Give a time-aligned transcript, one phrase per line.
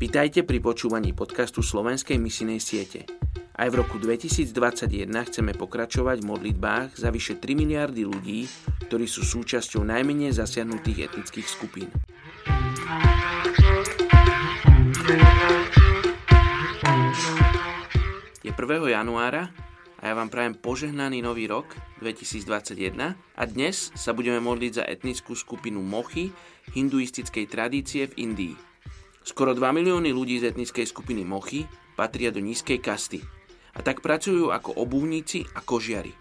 [0.00, 3.04] Vitajte pri počúvaní podcastu Slovenskej misinej siete.
[3.52, 8.48] Aj v roku 2021 chceme pokračovať v modlitbách za vyše 3 miliardy ľudí,
[8.88, 11.92] ktorí sú súčasťou najmenej zasiahnutých etnických skupín.
[18.40, 18.56] Je 1.
[18.96, 19.52] januára
[20.00, 25.36] a ja vám prajem požehnaný nový rok 2021 a dnes sa budeme modliť za etnickú
[25.36, 26.32] skupinu Mochy
[26.72, 28.69] hinduistickej tradície v Indii.
[29.20, 33.20] Skoro 2 milióny ľudí z etnickej skupiny Mochy patria do nízkej kasty
[33.76, 36.16] a tak pracujú ako obuvníci a kožiari.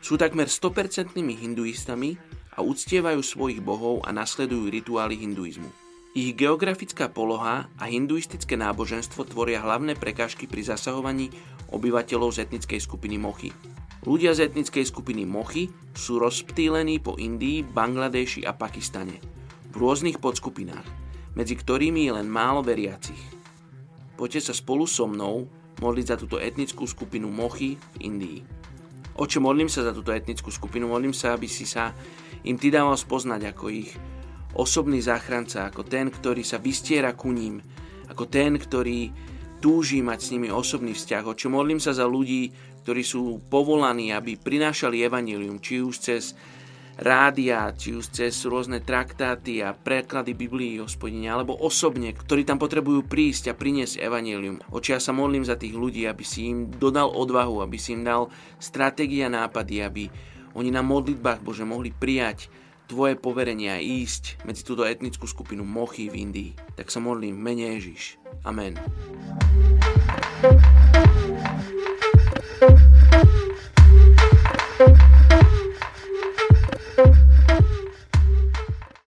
[0.00, 2.16] Sú takmer 100% hinduistami
[2.56, 5.68] a uctievajú svojich bohov a nasledujú rituály hinduizmu.
[6.10, 11.30] Ich geografická poloha a hinduistické náboženstvo tvoria hlavné prekážky pri zasahovaní
[11.70, 13.54] obyvateľov z etnickej skupiny Mochy.
[14.02, 19.22] Ľudia z etnickej skupiny Mochy sú rozptýlení po Indii, Bangladeši a Pakistane
[19.70, 23.20] v rôznych podskupinách medzi ktorými je len málo veriacich.
[24.18, 25.48] Poďte sa spolu so mnou
[25.80, 28.40] modliť za túto etnickú skupinu Mochy v Indii.
[29.16, 31.92] Oče, modlím sa za túto etnickú skupinu, modlím sa, aby si sa
[32.44, 33.90] im ty dával spoznať ako ich
[34.56, 37.60] osobný záchranca, ako ten, ktorý sa vystiera ku ním,
[38.08, 39.12] ako ten, ktorý
[39.60, 41.24] túži mať s nimi osobný vzťah.
[41.36, 42.48] Oče, modlím sa za ľudí,
[42.80, 46.32] ktorí sú povolaní, aby prinášali evanílium, či už cez
[47.00, 53.08] rádia, či už cez rôzne traktáty a preklady Biblii, hospodine, alebo osobne, ktorí tam potrebujú
[53.08, 54.60] prísť a priniesť evanelium.
[54.68, 58.04] Oči, ja sa modlím za tých ľudí, aby si im dodal odvahu, aby si im
[58.04, 58.28] dal
[58.60, 60.04] stratégia nápady, aby
[60.52, 62.52] oni na modlitbách, Bože, mohli prijať
[62.84, 66.52] tvoje poverenia a ísť medzi túto etnickú skupinu Mochy v Indii.
[66.76, 68.20] Tak sa modlím, mene Ježiš.
[68.44, 68.76] Amen.
[70.40, 70.58] thank
[71.54, 71.59] you